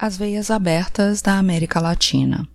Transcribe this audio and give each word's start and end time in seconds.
As 0.00 0.16
veias 0.16 0.48
abertas 0.48 1.20
da 1.20 1.36
América 1.40 1.80
Latina. 1.80 2.46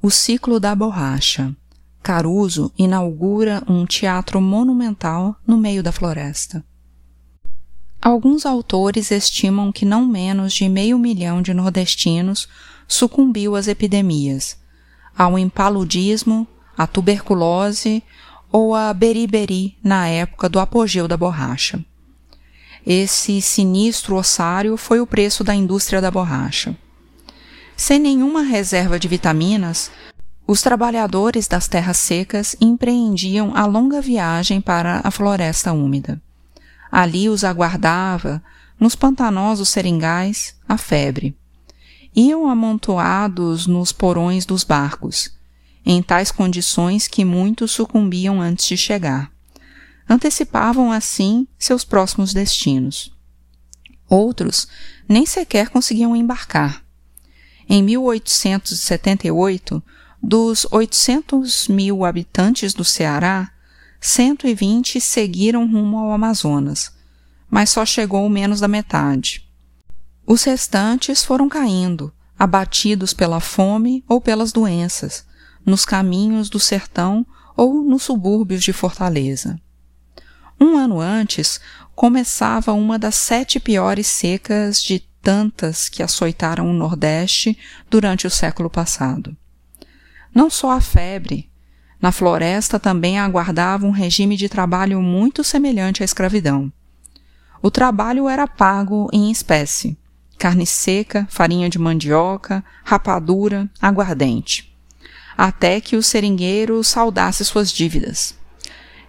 O 0.00 0.10
ciclo 0.10 0.58
da 0.58 0.74
borracha. 0.74 1.54
Caruso 2.02 2.72
inaugura 2.78 3.62
um 3.68 3.84
teatro 3.84 4.40
monumental 4.40 5.36
no 5.46 5.58
meio 5.58 5.82
da 5.82 5.92
floresta. 5.92 6.64
Alguns 8.00 8.46
autores 8.46 9.10
estimam 9.10 9.70
que 9.70 9.84
não 9.84 10.06
menos 10.06 10.54
de 10.54 10.66
meio 10.70 10.98
milhão 10.98 11.42
de 11.42 11.52
nordestinos 11.52 12.48
sucumbiu 12.86 13.54
às 13.54 13.68
epidemias, 13.68 14.56
ao 15.14 15.38
impaludismo, 15.38 16.48
à 16.74 16.86
tuberculose 16.86 18.02
ou 18.50 18.74
à 18.74 18.94
beriberi 18.94 19.76
na 19.84 20.08
época 20.08 20.48
do 20.48 20.58
apogeu 20.58 21.06
da 21.06 21.16
borracha. 21.16 21.84
Esse 22.90 23.42
sinistro 23.42 24.16
ossário 24.16 24.74
foi 24.78 24.98
o 24.98 25.06
preço 25.06 25.44
da 25.44 25.54
indústria 25.54 26.00
da 26.00 26.10
borracha. 26.10 26.74
Sem 27.76 27.98
nenhuma 27.98 28.40
reserva 28.40 28.98
de 28.98 29.06
vitaminas, 29.06 29.90
os 30.46 30.62
trabalhadores 30.62 31.46
das 31.46 31.68
terras 31.68 31.98
secas 31.98 32.56
empreendiam 32.58 33.54
a 33.54 33.66
longa 33.66 34.00
viagem 34.00 34.58
para 34.58 35.02
a 35.04 35.10
floresta 35.10 35.70
úmida. 35.70 36.18
Ali 36.90 37.28
os 37.28 37.44
aguardava, 37.44 38.42
nos 38.80 38.94
pantanosos 38.94 39.68
seringais, 39.68 40.54
a 40.66 40.78
febre. 40.78 41.36
Iam 42.16 42.48
amontoados 42.48 43.66
nos 43.66 43.92
porões 43.92 44.46
dos 44.46 44.64
barcos, 44.64 45.36
em 45.84 46.02
tais 46.02 46.32
condições 46.32 47.06
que 47.06 47.22
muitos 47.22 47.70
sucumbiam 47.70 48.40
antes 48.40 48.66
de 48.66 48.78
chegar 48.78 49.30
antecipavam 50.08 50.90
assim 50.90 51.46
seus 51.58 51.84
próximos 51.84 52.32
destinos. 52.32 53.14
Outros 54.08 54.66
nem 55.08 55.26
sequer 55.26 55.68
conseguiam 55.68 56.16
embarcar. 56.16 56.82
Em 57.68 57.82
1878, 57.82 59.82
dos 60.22 60.66
800 60.70 61.68
mil 61.68 62.04
habitantes 62.04 62.72
do 62.72 62.84
Ceará, 62.84 63.50
120 64.00 65.00
seguiram 65.00 65.68
rumo 65.70 65.98
ao 65.98 66.12
Amazonas, 66.12 66.92
mas 67.50 67.70
só 67.70 67.84
chegou 67.84 68.28
menos 68.28 68.60
da 68.60 68.68
metade. 68.68 69.44
Os 70.26 70.44
restantes 70.44 71.24
foram 71.24 71.48
caindo, 71.48 72.12
abatidos 72.38 73.12
pela 73.12 73.40
fome 73.40 74.04
ou 74.08 74.20
pelas 74.20 74.52
doenças, 74.52 75.26
nos 75.64 75.84
caminhos 75.84 76.48
do 76.48 76.60
sertão 76.60 77.26
ou 77.56 77.82
nos 77.82 78.04
subúrbios 78.04 78.62
de 78.62 78.72
Fortaleza. 78.72 79.60
Um 80.60 80.76
ano 80.76 81.00
antes, 81.00 81.60
começava 81.94 82.72
uma 82.72 82.98
das 82.98 83.14
sete 83.14 83.60
piores 83.60 84.06
secas 84.06 84.82
de 84.82 85.00
tantas 85.22 85.88
que 85.88 86.02
açoitaram 86.02 86.68
o 86.68 86.72
Nordeste 86.72 87.58
durante 87.88 88.26
o 88.26 88.30
século 88.30 88.68
passado. 88.68 89.36
Não 90.34 90.48
só 90.48 90.72
a 90.72 90.80
febre, 90.80 91.50
na 92.00 92.12
floresta 92.12 92.78
também 92.78 93.18
aguardava 93.18 93.86
um 93.86 93.90
regime 93.90 94.36
de 94.36 94.48
trabalho 94.48 95.00
muito 95.00 95.42
semelhante 95.42 96.02
à 96.02 96.04
escravidão. 96.04 96.72
O 97.60 97.70
trabalho 97.70 98.28
era 98.28 98.46
pago 98.46 99.08
em 99.12 99.30
espécie: 99.30 99.98
carne 100.38 100.66
seca, 100.66 101.26
farinha 101.28 101.68
de 101.68 101.78
mandioca, 101.78 102.64
rapadura, 102.84 103.68
aguardente. 103.80 104.72
Até 105.36 105.80
que 105.80 105.96
o 105.96 106.02
seringueiro 106.02 106.82
saudasse 106.82 107.44
suas 107.44 107.72
dívidas 107.72 108.37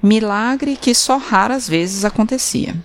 milagre 0.01 0.75
que 0.75 0.93
só 0.93 1.17
raras 1.17 1.67
vezes 1.67 2.05
acontecia. 2.05 2.75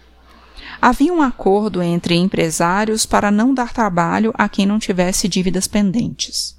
Havia 0.80 1.12
um 1.12 1.22
acordo 1.22 1.82
entre 1.82 2.14
empresários 2.14 3.06
para 3.06 3.30
não 3.30 3.54
dar 3.54 3.72
trabalho 3.72 4.32
a 4.34 4.48
quem 4.48 4.66
não 4.66 4.78
tivesse 4.78 5.28
dívidas 5.28 5.66
pendentes. 5.66 6.56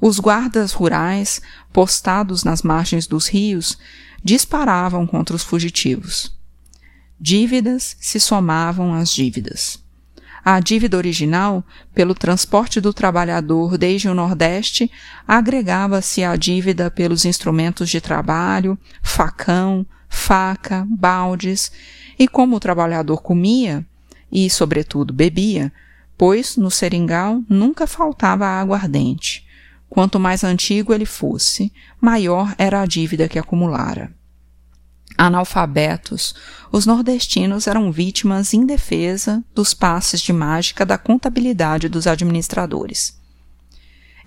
Os 0.00 0.18
guardas 0.18 0.72
rurais, 0.72 1.40
postados 1.72 2.44
nas 2.44 2.62
margens 2.62 3.06
dos 3.06 3.28
rios, 3.28 3.78
disparavam 4.22 5.06
contra 5.06 5.36
os 5.36 5.42
fugitivos. 5.42 6.34
Dívidas 7.20 7.96
se 8.00 8.20
somavam 8.20 8.92
às 8.92 9.10
dívidas. 9.10 9.78
A 10.48 10.60
dívida 10.60 10.96
original, 10.96 11.64
pelo 11.92 12.14
transporte 12.14 12.80
do 12.80 12.94
trabalhador 12.94 13.76
desde 13.76 14.08
o 14.08 14.14
Nordeste, 14.14 14.88
agregava-se 15.26 16.22
à 16.22 16.36
dívida 16.36 16.88
pelos 16.88 17.24
instrumentos 17.24 17.90
de 17.90 18.00
trabalho, 18.00 18.78
facão, 19.02 19.84
faca, 20.08 20.86
baldes, 20.88 21.72
e 22.16 22.28
como 22.28 22.54
o 22.54 22.60
trabalhador 22.60 23.22
comia, 23.22 23.84
e, 24.30 24.48
sobretudo, 24.48 25.12
bebia, 25.12 25.72
pois 26.16 26.56
no 26.56 26.70
seringal 26.70 27.42
nunca 27.48 27.84
faltava 27.84 28.46
água 28.46 28.76
ardente. 28.76 29.44
Quanto 29.90 30.20
mais 30.20 30.44
antigo 30.44 30.94
ele 30.94 31.06
fosse, 31.06 31.72
maior 32.00 32.54
era 32.56 32.82
a 32.82 32.86
dívida 32.86 33.26
que 33.26 33.40
acumulara 33.40 34.14
analfabetos, 35.16 36.34
os 36.70 36.86
nordestinos 36.86 37.66
eram 37.66 37.90
vítimas 37.90 38.52
indefesa 38.52 39.42
dos 39.54 39.72
passes 39.72 40.20
de 40.20 40.32
mágica 40.32 40.84
da 40.84 40.98
contabilidade 40.98 41.88
dos 41.88 42.06
administradores. 42.06 43.18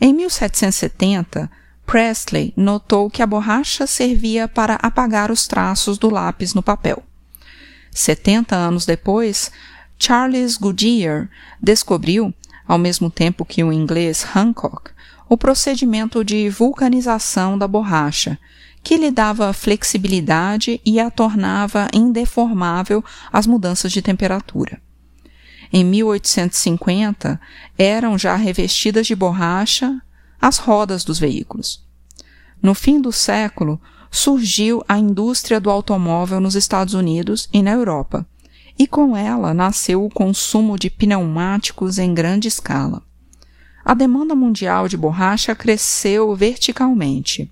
Em 0.01 0.13
1770, 0.13 1.49
Presley 1.85 2.53
notou 2.55 3.09
que 3.09 3.21
a 3.21 3.27
borracha 3.27 3.85
servia 3.85 4.47
para 4.47 4.75
apagar 4.75 5.31
os 5.31 5.47
traços 5.47 5.97
do 5.97 6.09
lápis 6.09 6.53
no 6.53 6.63
papel. 6.63 7.03
Setenta 7.91 8.55
anos 8.55 8.85
depois, 8.85 9.51
Charles 9.97 10.55
Goodyear 10.55 11.29
descobriu, 11.61 12.33
ao 12.67 12.77
mesmo 12.77 13.09
tempo 13.09 13.43
que 13.43 13.63
o 13.63 13.73
inglês 13.73 14.25
Hancock, 14.35 14.91
o 15.27 15.37
procedimento 15.37 16.23
de 16.23 16.49
vulcanização 16.49 17.57
da 17.57 17.67
borracha, 17.67 18.39
que 18.89 18.97
lhe 18.97 19.11
dava 19.11 19.53
flexibilidade 19.53 20.81
e 20.83 20.99
a 20.99 21.11
tornava 21.11 21.87
indeformável 21.93 23.05
às 23.31 23.45
mudanças 23.45 23.91
de 23.91 24.01
temperatura. 24.01 24.81
Em 25.71 25.85
1850, 25.85 27.39
eram 27.77 28.17
já 28.17 28.35
revestidas 28.35 29.05
de 29.05 29.15
borracha 29.15 30.01
as 30.41 30.57
rodas 30.57 31.03
dos 31.03 31.19
veículos. 31.19 31.85
No 32.59 32.73
fim 32.73 32.99
do 32.99 33.11
século, 33.11 33.79
surgiu 34.09 34.83
a 34.87 34.97
indústria 34.97 35.59
do 35.59 35.69
automóvel 35.69 36.39
nos 36.39 36.55
Estados 36.55 36.95
Unidos 36.95 37.47
e 37.53 37.61
na 37.61 37.73
Europa, 37.73 38.25
e 38.75 38.87
com 38.87 39.15
ela 39.15 39.53
nasceu 39.53 40.03
o 40.03 40.09
consumo 40.09 40.79
de 40.79 40.89
pneumáticos 40.89 41.99
em 41.99 42.11
grande 42.11 42.47
escala. 42.47 43.03
A 43.85 43.93
demanda 43.93 44.33
mundial 44.33 44.87
de 44.87 44.97
borracha 44.97 45.53
cresceu 45.53 46.35
verticalmente 46.35 47.51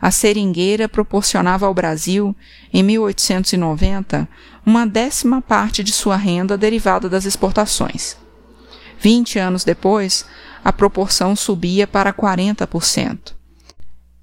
a 0.00 0.10
seringueira 0.10 0.88
proporcionava 0.88 1.66
ao 1.66 1.74
Brasil, 1.74 2.34
em 2.72 2.82
1890, 2.82 4.28
uma 4.64 4.86
décima 4.86 5.40
parte 5.40 5.82
de 5.82 5.92
sua 5.92 6.16
renda 6.16 6.56
derivada 6.56 7.08
das 7.08 7.24
exportações. 7.24 8.16
Vinte 8.98 9.38
anos 9.38 9.64
depois, 9.64 10.24
a 10.64 10.72
proporção 10.72 11.36
subia 11.36 11.86
para 11.86 12.12
40%. 12.12 13.34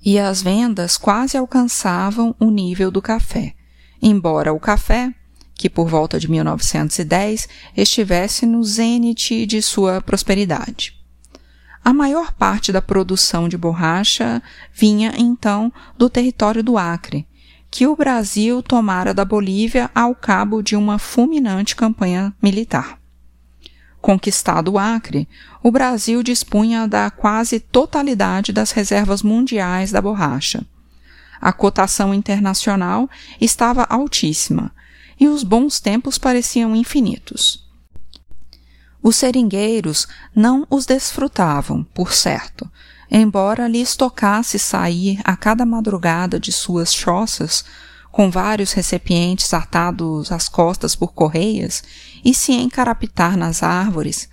E 0.05 0.19
as 0.19 0.41
vendas 0.41 0.97
quase 0.97 1.37
alcançavam 1.37 2.35
o 2.39 2.49
nível 2.49 2.91
do 2.91 3.01
café, 3.01 3.53
embora 4.01 4.51
o 4.51 4.59
café, 4.59 5.13
que 5.55 5.69
por 5.69 5.87
volta 5.87 6.19
de 6.19 6.29
1910 6.29 7.47
estivesse 7.77 8.45
no 8.45 8.63
zênite 8.63 9.45
de 9.45 9.61
sua 9.61 10.01
prosperidade. 10.01 11.02
A 11.83 11.91
maior 11.91 12.31
parte 12.31 12.71
da 12.71 12.81
produção 12.81 13.49
de 13.49 13.57
borracha 13.57 14.41
vinha, 14.73 15.13
então, 15.17 15.71
do 15.97 16.09
território 16.09 16.63
do 16.63 16.77
Acre, 16.77 17.27
que 17.69 17.85
o 17.85 17.95
Brasil 17.95 18.63
tomara 18.63 19.13
da 19.13 19.25
Bolívia 19.25 19.91
ao 19.93 20.15
cabo 20.15 20.61
de 20.61 20.75
uma 20.77 20.97
fulminante 20.97 21.75
campanha 21.75 22.33
militar. 22.41 22.99
Conquistado 23.99 24.73
o 24.73 24.79
Acre, 24.79 25.27
o 25.61 25.71
Brasil 25.71 26.23
dispunha 26.23 26.87
da 26.87 27.09
quase 27.09 27.59
totalidade 27.59 28.53
das 28.53 28.71
reservas 28.71 29.21
mundiais 29.21 29.91
da 29.91 30.01
borracha. 30.01 30.65
A 31.41 31.51
cotação 31.51 32.13
internacional 32.13 33.09
estava 33.41 33.83
altíssima 33.89 34.71
e 35.19 35.27
os 35.27 35.43
bons 35.43 35.81
tempos 35.81 36.17
pareciam 36.17 36.75
infinitos. 36.75 37.63
Os 39.03 39.17
seringueiros 39.17 40.07
não 40.33 40.65
os 40.69 40.85
desfrutavam, 40.85 41.83
por 41.93 42.13
certo, 42.13 42.71
embora 43.11 43.67
lhes 43.67 43.97
tocasse 43.97 44.57
sair 44.57 45.19
a 45.25 45.35
cada 45.35 45.65
madrugada 45.65 46.39
de 46.39 46.53
suas 46.53 46.93
choças 46.93 47.65
com 48.09 48.31
vários 48.31 48.71
recipientes 48.71 49.53
atados 49.53 50.31
às 50.31 50.47
costas 50.47 50.95
por 50.95 51.13
correias 51.13 51.83
e 52.23 52.33
se 52.33 52.53
encarapitar 52.53 53.35
nas 53.35 53.61
árvores, 53.61 54.29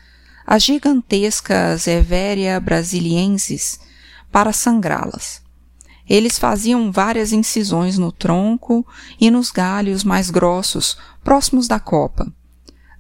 as 0.47 0.63
gigantescas 0.63 1.89
Everia 1.89 2.61
brasilienses 2.61 3.81
para 4.31 4.53
sangrá-las. 4.53 5.43
Eles 6.09 6.39
faziam 6.39 6.93
várias 6.93 7.33
incisões 7.33 7.99
no 7.99 8.13
tronco 8.13 8.87
e 9.21 9.31
nos 9.31 9.51
galhos 9.51 10.05
mais 10.05 10.31
grossos, 10.31 10.97
próximos 11.25 11.67
da 11.67 11.81
copa, 11.81 12.33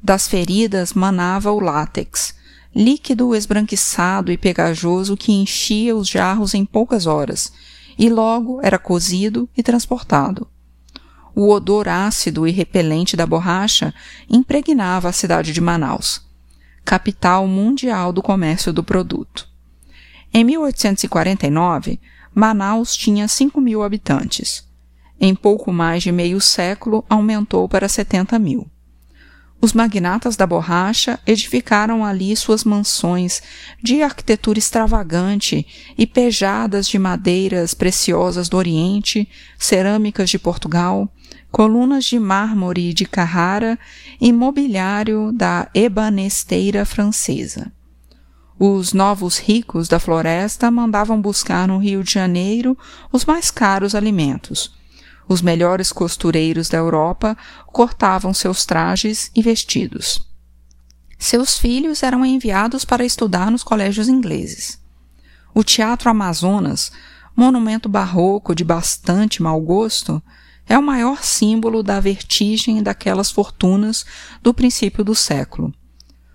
das 0.03 0.27
feridas 0.27 0.93
manava 0.93 1.53
o 1.53 1.61
látex, 1.61 2.35
líquido 2.75 3.35
esbranquiçado 3.35 4.33
e 4.33 4.39
pegajoso 4.39 5.17
que 5.17 5.33
enchia 5.33 5.95
os 5.95 6.09
jarros 6.09 6.55
em 6.55 6.65
poucas 6.65 7.07
horas, 7.07 7.53
e 7.99 8.09
logo 8.09 8.61
era 8.63 8.79
cozido 8.79 9.49
e 9.57 9.63
transportado. 9.63 10.49
O 11.35 11.51
odor 11.51 11.89
ácido 11.89 12.47
e 12.47 12.51
repelente 12.51 13.17
da 13.17 13.27
borracha 13.27 13.95
impregnava 14.29 15.09
a 15.09 15.13
cidade 15.13 15.53
de 15.53 15.61
Manaus, 15.61 16.23
capital 16.85 17.47
mundial 17.47 18.13
do 18.13 18.23
comércio 18.23 18.73
do 18.73 18.83
produto. 18.83 19.49
Em 20.33 20.45
1849, 20.45 22.01
Manaus 22.35 22.97
tinha 22.97 23.27
5 23.27 23.61
mil 23.61 23.83
habitantes. 23.83 24.65
Em 25.21 25.35
pouco 25.35 25.73
mais 25.73 26.03
de 26.03 26.11
meio 26.11 26.41
século, 26.41 27.05
aumentou 27.09 27.69
para 27.69 27.89
70 27.89 28.39
mil. 28.39 28.67
Os 29.63 29.75
magnatas 29.75 30.37
da 30.37 30.47
borracha 30.47 31.21
edificaram 31.27 32.03
ali 32.03 32.35
suas 32.35 32.65
mansões 32.65 33.43
de 33.83 34.03
arquitetura 34.03 34.59
extravagante 34.59 35.67
e 35.99 36.07
pejadas 36.07 36.89
de 36.89 36.99
madeiras 36.99 37.75
preciosas 37.75 38.49
do 38.49 38.57
Oriente, 38.57 39.29
cerâmicas 39.59 40.31
de 40.31 40.39
Portugal, 40.39 41.13
colunas 41.53 42.07
de 42.07 42.19
mármore 42.19 42.95
de 42.95 43.05
Carrara 43.05 43.79
e 44.19 44.33
mobiliário 44.33 45.31
da 45.31 45.69
ebanesteira 45.75 46.87
francesa. 46.87 47.71
Os 48.59 48.95
novos 48.95 49.39
ricos 49.39 49.89
da 49.89 49.99
floresta 49.99 50.71
mandavam 50.71 51.21
buscar 51.21 51.69
no 51.69 51.79
Rio 51.79 52.03
de 52.03 52.13
Janeiro 52.13 52.77
os 53.13 53.27
mais 53.27 53.51
caros 53.51 53.95
alimentos, 53.95 54.73
os 55.31 55.41
melhores 55.41 55.93
costureiros 55.93 56.69
da 56.69 56.79
Europa 56.79 57.39
cortavam 57.69 58.35
seus 58.35 58.67
trajes 58.67 59.31
e 59.33 59.41
vestidos. 59.41 60.27
Seus 61.17 61.57
filhos 61.57 62.03
eram 62.03 62.27
enviados 62.27 62.85
para 62.85 63.05
estudar 63.05 63.49
nos 63.49 63.63
colégios 63.63 64.09
ingleses. 64.09 64.81
O 65.55 65.63
Teatro 65.63 66.11
Amazonas, 66.11 66.91
monumento 67.37 67.89
barroco 67.89 68.57
de 68.57 68.65
bastante 68.65 69.41
mau 69.41 69.61
gosto, 69.61 70.21
é 70.69 70.77
o 70.77 70.83
maior 70.83 71.23
símbolo 71.23 71.81
da 71.81 72.01
vertigem 72.01 72.83
daquelas 72.83 73.31
fortunas 73.31 74.05
do 74.43 74.53
princípio 74.53 75.05
do 75.05 75.15
século. 75.15 75.73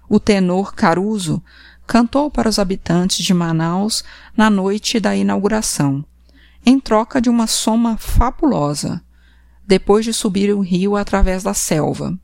O 0.08 0.22
tenor 0.22 0.74
Caruso 0.74 1.44
cantou 1.86 2.32
para 2.32 2.48
os 2.48 2.60
habitantes 2.60 3.26
de 3.26 3.34
Manaus 3.34 4.06
na 4.38 4.50
noite 4.50 5.02
da 5.02 5.14
inauguração 5.14 6.06
em 6.66 6.80
troca 6.80 7.22
de 7.22 7.30
uma 7.30 7.48
soma 7.48 7.98
fabulosa, 7.98 9.04
depois 9.68 10.04
de 10.04 10.14
subir 10.14 10.54
o 10.54 10.62
rio 10.62 10.96
através 10.96 11.44
da 11.44 11.54
selva. 11.54 12.18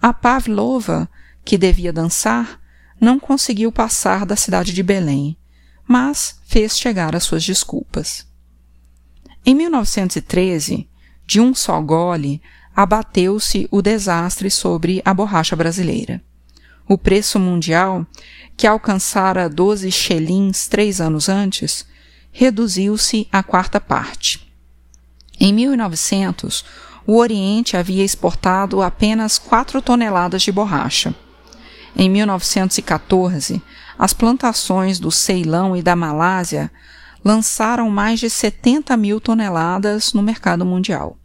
A 0.00 0.12
Pavlova, 0.12 1.08
que 1.44 1.56
devia 1.56 1.92
dançar, 1.92 2.60
não 3.00 3.18
conseguiu 3.18 3.70
passar 3.70 4.26
da 4.26 4.36
cidade 4.36 4.72
de 4.72 4.82
Belém, 4.82 5.36
mas 5.86 6.40
fez 6.44 6.78
chegar 6.78 7.14
as 7.14 7.24
suas 7.24 7.44
desculpas. 7.44 8.26
Em 9.44 9.54
1913, 9.54 10.88
de 11.26 11.40
um 11.40 11.54
só 11.54 11.80
gole, 11.80 12.40
abateu-se 12.74 13.68
o 13.70 13.82
desastre 13.82 14.50
sobre 14.50 15.02
a 15.04 15.12
borracha 15.12 15.54
brasileira. 15.54 16.22
O 16.88 16.96
preço 16.96 17.38
mundial, 17.38 18.06
que 18.56 18.66
alcançara 18.66 19.48
12 19.48 19.90
xelins 19.90 20.68
três 20.68 21.00
anos 21.00 21.28
antes, 21.28 21.86
reduziu-se 22.32 23.28
à 23.30 23.42
quarta 23.42 23.78
parte. 23.78 24.50
Em 25.38 25.52
1900, 25.52 26.64
o 27.06 27.18
Oriente 27.18 27.76
havia 27.76 28.04
exportado 28.04 28.80
apenas 28.80 29.38
4 29.38 29.82
toneladas 29.82 30.42
de 30.42 30.50
borracha. 30.50 31.14
Em 31.94 32.08
1914, 32.08 33.62
as 33.98 34.12
plantações 34.12 34.98
do 34.98 35.10
Ceilão 35.10 35.76
e 35.76 35.82
da 35.82 35.94
Malásia 35.94 36.72
lançaram 37.24 37.90
mais 37.90 38.18
de 38.18 38.30
70 38.30 38.96
mil 38.96 39.20
toneladas 39.20 40.12
no 40.12 40.22
mercado 40.22 40.64
mundial. 40.64 41.16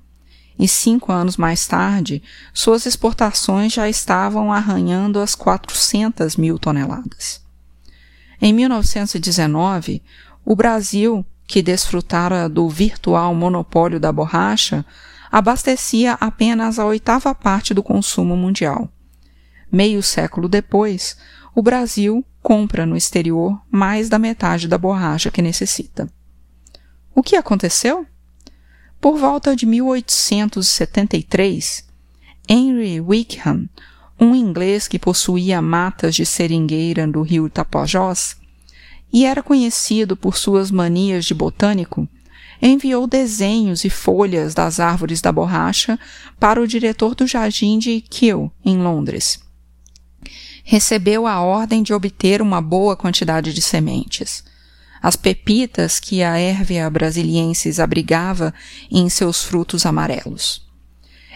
E 0.59 0.67
cinco 0.67 1.11
anos 1.11 1.37
mais 1.37 1.67
tarde, 1.67 2.21
suas 2.53 2.85
exportações 2.85 3.71
já 3.71 3.87
estavam 3.87 4.51
arranhando 4.51 5.19
as 5.19 5.35
400 5.35 6.35
mil 6.35 6.57
toneladas. 6.57 7.41
Em 8.41 8.53
1919, 8.53 10.01
o 10.47 10.55
Brasil, 10.55 11.23
que 11.45 11.61
desfrutara 11.61 12.47
do 12.47 12.69
virtual 12.69 13.35
monopólio 13.35 13.99
da 13.99 14.13
borracha, 14.13 14.85
abastecia 15.29 16.13
apenas 16.21 16.79
a 16.79 16.85
oitava 16.85 17.35
parte 17.35 17.73
do 17.73 17.83
consumo 17.83 18.37
mundial. 18.37 18.89
Meio 19.69 20.01
século 20.01 20.47
depois, 20.47 21.17
o 21.53 21.61
Brasil 21.61 22.23
compra 22.41 22.85
no 22.85 22.95
exterior 22.95 23.61
mais 23.69 24.07
da 24.07 24.17
metade 24.17 24.69
da 24.69 24.77
borracha 24.77 25.29
que 25.29 25.41
necessita. 25.41 26.09
O 27.13 27.21
que 27.21 27.35
aconteceu? 27.35 28.07
Por 29.01 29.17
volta 29.17 29.53
de 29.53 29.65
1873, 29.65 31.83
Henry 32.47 33.01
Wickham, 33.01 33.67
um 34.17 34.33
inglês 34.33 34.87
que 34.87 34.97
possuía 34.97 35.61
matas 35.61 36.15
de 36.15 36.25
seringueira 36.25 37.05
do 37.05 37.21
rio 37.21 37.49
Tapajós, 37.49 38.37
e 39.11 39.25
era 39.25 39.41
conhecido 39.41 40.15
por 40.15 40.37
suas 40.37 40.69
manias 40.69 41.25
de 41.25 41.33
botânico, 41.33 42.07
enviou 42.61 43.07
desenhos 43.07 43.85
e 43.85 43.89
folhas 43.89 44.53
das 44.53 44.79
árvores 44.79 45.21
da 45.21 45.31
borracha 45.31 45.99
para 46.39 46.61
o 46.61 46.67
diretor 46.67 47.15
do 47.15 47.27
jardim 47.27 47.77
de 47.77 48.01
Kew, 48.01 48.51
em 48.65 48.77
Londres. 48.77 49.39
Recebeu 50.63 51.25
a 51.25 51.39
ordem 51.39 51.81
de 51.81 51.93
obter 51.93 52.41
uma 52.41 52.61
boa 52.61 52.95
quantidade 52.95 53.53
de 53.53 53.61
sementes. 53.61 54.43
As 55.01 55.15
pepitas 55.15 55.99
que 55.99 56.23
a 56.23 56.39
Hervia 56.39 56.89
brasiliensis 56.89 57.79
abrigava 57.79 58.53
em 58.91 59.07
seus 59.09 59.43
frutos 59.43 59.85
amarelos. 59.85 60.65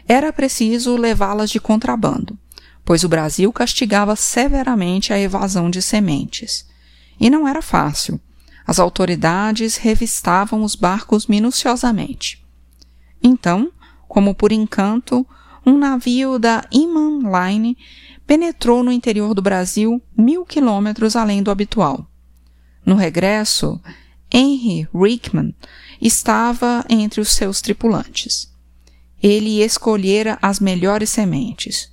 Era 0.07 0.33
preciso 0.33 0.97
levá-las 0.97 1.49
de 1.49 1.59
contrabando, 1.59 2.37
pois 2.83 3.03
o 3.03 3.09
Brasil 3.09 3.53
castigava 3.53 4.15
severamente 4.15 5.13
a 5.13 5.19
evasão 5.19 5.69
de 5.69 5.81
sementes. 5.81 6.65
E 7.21 7.29
não 7.29 7.47
era 7.47 7.61
fácil. 7.61 8.19
As 8.65 8.79
autoridades 8.79 9.77
revistavam 9.77 10.63
os 10.63 10.75
barcos 10.75 11.27
minuciosamente. 11.27 12.43
Então, 13.21 13.71
como 14.07 14.33
por 14.33 14.51
encanto, 14.51 15.25
um 15.63 15.77
navio 15.77 16.39
da 16.39 16.65
Inman 16.71 17.19
Line 17.21 17.77
penetrou 18.25 18.83
no 18.83 18.91
interior 18.91 19.35
do 19.35 19.41
Brasil 19.41 20.01
mil 20.17 20.43
quilômetros 20.43 21.15
além 21.15 21.43
do 21.43 21.51
habitual. 21.51 22.09
No 22.83 22.95
regresso, 22.95 23.79
Henry 24.33 24.87
Rickman 24.91 25.53
estava 26.01 26.83
entre 26.89 27.21
os 27.21 27.29
seus 27.29 27.61
tripulantes. 27.61 28.51
Ele 29.21 29.61
escolhera 29.61 30.39
as 30.41 30.59
melhores 30.59 31.11
sementes, 31.11 31.91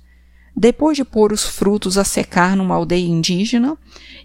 depois 0.55 0.97
de 0.97 1.05
pôr 1.05 1.31
os 1.31 1.43
frutos 1.43 1.97
a 1.97 2.03
secar 2.03 2.55
numa 2.55 2.75
aldeia 2.75 3.07
indígena, 3.07 3.77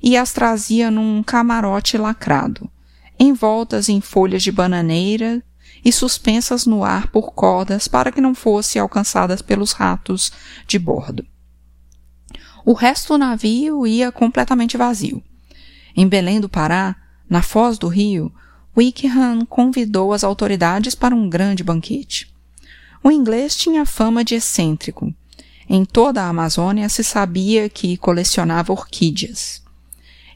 e 0.03 0.17
as 0.17 0.33
trazia 0.33 0.91
num 0.91 1.23
camarote 1.23 1.97
lacrado, 1.97 2.71
envoltas 3.19 3.89
em 3.89 4.01
folhas 4.01 4.43
de 4.43 4.53
bananeira 4.53 5.43
e 5.85 5.93
suspensas 5.93 6.67
no 6.67 6.85
ar 6.85 7.09
por 7.09 7.33
cordas 7.33 7.87
para 7.89 8.11
que 8.11 8.21
não 8.21 8.35
fossem 8.35 8.81
alcançadas 8.81 9.43
pelos 9.43 9.73
ratos 9.73 10.33
de 10.67 10.79
bordo. 10.79 11.25
O 12.65 12.73
resto 12.73 13.15
do 13.15 13.19
navio 13.19 13.87
ia 13.87 14.11
completamente 14.11 14.77
vazio. 14.77 15.23
Em 15.95 16.09
Belém 16.09 16.41
do 16.41 16.49
Pará, 16.49 16.97
na 17.29 17.43
foz 17.43 17.79
do 17.79 17.89
rio, 17.89 18.33
Wickham 18.77 19.45
convidou 19.47 20.13
as 20.13 20.25
autoridades 20.25 20.95
para 20.95 21.15
um 21.15 21.29
grande 21.29 21.63
banquete. 21.63 22.33
O 23.03 23.11
inglês 23.11 23.55
tinha 23.55 23.85
fama 23.85 24.25
de 24.25 24.35
excêntrico 24.35 25.15
em 25.69 25.85
toda 25.85 26.23
a 26.23 26.29
Amazônia 26.29 26.89
se 26.89 27.03
sabia 27.03 27.69
que 27.69 27.97
colecionava 27.97 28.73
orquídeas. 28.73 29.63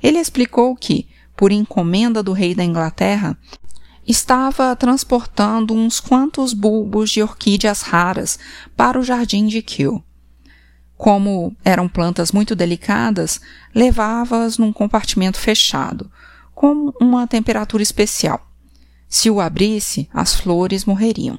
Ele 0.02 0.18
explicou 0.18 0.74
que, 0.76 1.06
por 1.36 1.52
encomenda 1.52 2.22
do 2.22 2.32
rei 2.32 2.54
da 2.54 2.64
Inglaterra, 2.64 3.36
estava 4.06 4.74
transportando 4.74 5.74
uns 5.74 6.00
quantos 6.00 6.52
bulbos 6.52 7.10
de 7.10 7.22
orquídeas 7.22 7.82
raras 7.82 8.38
para 8.76 8.98
o 8.98 9.02
jardim 9.02 9.46
de 9.46 9.60
Kew. 9.60 10.02
Como 10.96 11.54
eram 11.64 11.88
plantas 11.88 12.32
muito 12.32 12.56
delicadas, 12.56 13.40
levava-as 13.74 14.58
num 14.58 14.72
compartimento 14.72 15.38
fechado, 15.38 16.10
com 16.54 16.92
uma 17.00 17.26
temperatura 17.26 17.82
especial. 17.82 18.44
Se 19.08 19.30
o 19.30 19.40
abrisse, 19.40 20.08
as 20.12 20.34
flores 20.34 20.84
morreriam. 20.84 21.38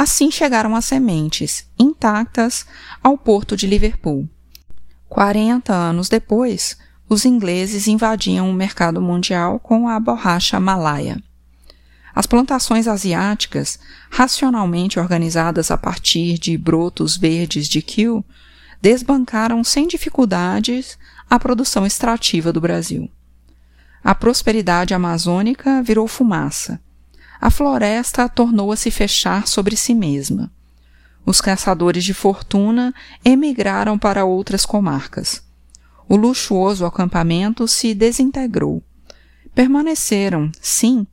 Assim 0.00 0.30
chegaram 0.30 0.74
as 0.74 0.86
sementes, 0.86 1.66
intactas, 1.78 2.64
ao 3.04 3.18
porto 3.18 3.54
de 3.54 3.66
Liverpool. 3.66 4.26
Quarenta 5.06 5.74
anos 5.74 6.08
depois, 6.08 6.78
os 7.06 7.26
ingleses 7.26 7.86
invadiam 7.86 8.48
o 8.48 8.54
mercado 8.54 8.98
mundial 9.02 9.60
com 9.60 9.90
a 9.90 10.00
borracha 10.00 10.58
malaia. 10.58 11.22
As 12.14 12.24
plantações 12.24 12.88
asiáticas, 12.88 13.78
racionalmente 14.10 14.98
organizadas 14.98 15.70
a 15.70 15.76
partir 15.76 16.38
de 16.38 16.56
brotos 16.56 17.18
verdes 17.18 17.68
de 17.68 17.82
Kew, 17.82 18.24
desbancaram 18.80 19.62
sem 19.62 19.86
dificuldades 19.86 20.96
a 21.28 21.38
produção 21.38 21.84
extrativa 21.84 22.50
do 22.50 22.60
Brasil. 22.62 23.06
A 24.02 24.14
prosperidade 24.14 24.94
amazônica 24.94 25.82
virou 25.82 26.08
fumaça. 26.08 26.80
A 27.40 27.50
floresta 27.50 28.28
tornou 28.28 28.70
a 28.70 28.76
se 28.76 28.90
fechar 28.90 29.48
sobre 29.48 29.74
si 29.76 29.94
mesma. 29.94 30.52
Os 31.24 31.40
caçadores 31.40 32.04
de 32.04 32.12
fortuna 32.12 32.94
emigraram 33.24 33.98
para 33.98 34.24
outras 34.24 34.66
comarcas. 34.66 35.42
O 36.08 36.16
luxuoso 36.16 36.84
acampamento 36.84 37.66
se 37.66 37.94
desintegrou. 37.94 38.82
Permaneceram, 39.54 40.50
sim, 40.60 41.06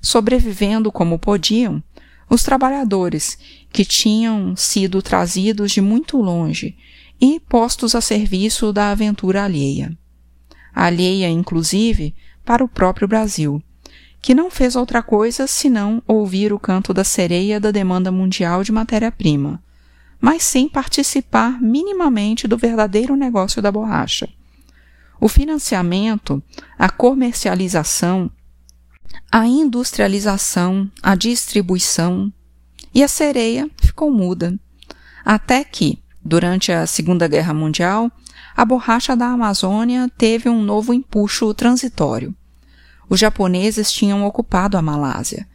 sobrevivendo 0.00 0.92
como 0.92 1.18
podiam, 1.18 1.82
os 2.30 2.42
trabalhadores 2.42 3.38
que 3.72 3.84
tinham 3.84 4.54
sido 4.54 5.02
trazidos 5.02 5.72
de 5.72 5.80
muito 5.80 6.18
longe 6.18 6.76
e 7.20 7.40
postos 7.40 7.94
a 7.94 8.00
serviço 8.00 8.72
da 8.72 8.90
aventura 8.90 9.44
alheia. 9.44 9.96
Alheia, 10.74 11.28
inclusive, 11.28 12.14
para 12.44 12.64
o 12.64 12.68
próprio 12.68 13.08
Brasil, 13.08 13.62
que 14.24 14.34
não 14.34 14.50
fez 14.50 14.74
outra 14.74 15.02
coisa 15.02 15.46
senão 15.46 16.02
ouvir 16.08 16.50
o 16.50 16.58
canto 16.58 16.94
da 16.94 17.04
sereia 17.04 17.60
da 17.60 17.70
demanda 17.70 18.10
mundial 18.10 18.64
de 18.64 18.72
matéria-prima, 18.72 19.62
mas 20.18 20.42
sem 20.42 20.66
participar 20.66 21.60
minimamente 21.60 22.48
do 22.48 22.56
verdadeiro 22.56 23.16
negócio 23.16 23.60
da 23.60 23.70
borracha. 23.70 24.26
O 25.20 25.28
financiamento, 25.28 26.42
a 26.78 26.88
comercialização, 26.88 28.30
a 29.30 29.46
industrialização, 29.46 30.90
a 31.02 31.14
distribuição, 31.14 32.32
e 32.94 33.02
a 33.02 33.08
sereia 33.08 33.70
ficou 33.76 34.10
muda. 34.10 34.58
Até 35.22 35.62
que, 35.64 36.02
durante 36.24 36.72
a 36.72 36.86
Segunda 36.86 37.28
Guerra 37.28 37.52
Mundial, 37.52 38.10
a 38.56 38.64
borracha 38.64 39.14
da 39.14 39.26
Amazônia 39.26 40.10
teve 40.16 40.48
um 40.48 40.62
novo 40.62 40.94
empuxo 40.94 41.52
transitório. 41.52 42.34
Os 43.08 43.20
japoneses 43.20 43.92
tinham 43.92 44.24
ocupado 44.24 44.76
a 44.76 44.82
Malásia 44.82 45.46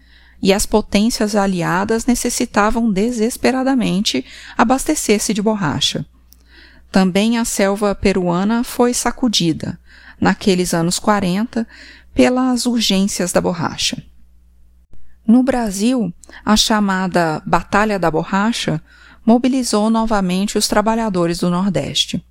e 0.41 0.53
as 0.53 0.65
potências 0.65 1.35
aliadas 1.35 2.05
necessitavam 2.05 2.91
desesperadamente 2.91 4.25
abastecer-se 4.57 5.33
de 5.33 5.41
borracha. 5.41 6.05
Também 6.91 7.37
a 7.37 7.45
selva 7.45 7.93
peruana 7.93 8.63
foi 8.63 8.93
sacudida, 8.93 9.79
naqueles 10.19 10.73
anos 10.73 10.97
40, 10.97 11.67
pelas 12.13 12.65
urgências 12.65 13.31
da 13.31 13.39
borracha. 13.39 14.01
No 15.27 15.43
Brasil, 15.43 16.11
a 16.43 16.57
chamada 16.57 17.41
Batalha 17.45 17.99
da 17.99 18.09
Borracha 18.09 18.81
mobilizou 19.23 19.89
novamente 19.91 20.57
os 20.57 20.67
trabalhadores 20.67 21.39
do 21.39 21.51
Nordeste. 21.51 22.25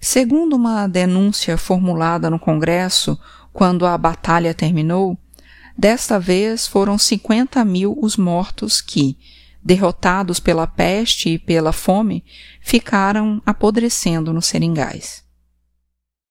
Segundo 0.00 0.54
uma 0.54 0.86
denúncia 0.86 1.58
formulada 1.58 2.30
no 2.30 2.38
Congresso 2.38 3.18
quando 3.60 3.84
a 3.84 3.98
batalha 3.98 4.54
terminou, 4.54 5.18
desta 5.76 6.18
vez 6.18 6.66
foram 6.66 6.96
50 6.96 7.62
mil 7.62 7.94
os 8.00 8.16
mortos 8.16 8.80
que, 8.80 9.18
derrotados 9.62 10.40
pela 10.40 10.66
peste 10.66 11.28
e 11.28 11.38
pela 11.38 11.70
fome, 11.70 12.24
ficaram 12.62 13.42
apodrecendo 13.44 14.32
nos 14.32 14.46
seringais. 14.46 15.22